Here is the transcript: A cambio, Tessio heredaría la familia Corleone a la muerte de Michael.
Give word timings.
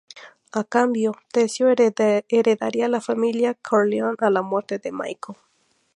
A 0.51 0.63
cambio, 0.63 1.13
Tessio 1.31 1.67
heredaría 1.69 2.87
la 2.87 3.01
familia 3.01 3.53
Corleone 3.53 4.15
a 4.21 4.31
la 4.31 4.41
muerte 4.41 4.79
de 4.79 4.91
Michael. 4.91 5.37